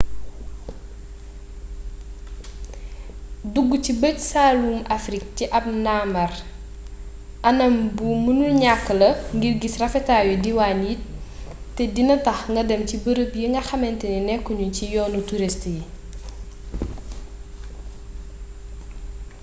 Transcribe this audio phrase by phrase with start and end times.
[3.53, 6.33] dugg ci bëj-saalumu afrik ci ab ndambaar
[7.49, 7.73] anam
[8.25, 10.93] mënul ñakk la ngir gis rafetaayu diiwaan yi
[11.75, 15.61] te dina tax nga dem ci barab yi nga xamantane nekku ñu ci yoonu turist
[15.75, 15.81] yi